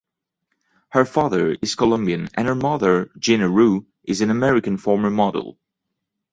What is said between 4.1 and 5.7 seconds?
an American former model.